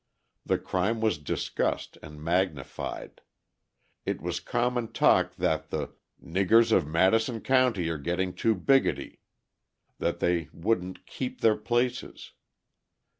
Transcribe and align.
The 0.43 0.57
crime 0.57 0.99
was 0.99 1.19
discussed 1.19 1.95
and 2.01 2.19
magnified; 2.23 3.21
it 4.03 4.19
was 4.19 4.39
common 4.39 4.91
talk 4.93 5.35
that 5.35 5.69
the 5.69 5.93
"niggers 6.19 6.71
of 6.71 6.87
Madison 6.87 7.39
County 7.39 7.87
are 7.87 7.99
getting 7.99 8.33
too 8.33 8.55
bigoty" 8.55 9.19
that 9.99 10.17
they 10.19 10.49
wouldn't 10.53 11.05
"keep 11.05 11.41
their 11.41 11.55
places." 11.55 12.31